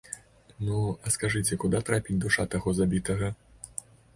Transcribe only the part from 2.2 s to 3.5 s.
душа таго забітага?